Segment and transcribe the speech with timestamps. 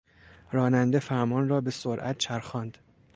[0.51, 2.77] راننده فرمان را به سرعت چرخاند.